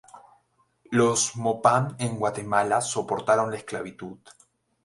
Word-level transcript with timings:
Los 0.89 1.35
Mopán 1.35 1.95
en 1.99 2.17
Guatemala 2.17 2.81
soportaron 2.81 3.51
la 3.51 3.57
esclavitud. 3.57 4.17